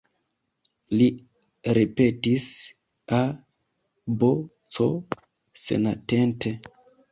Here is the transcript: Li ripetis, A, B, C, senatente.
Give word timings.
Li 1.01 1.09
ripetis, 1.79 2.47
A, 3.19 3.21
B, 4.25 4.33
C, 4.79 4.91
senatente. 5.69 6.59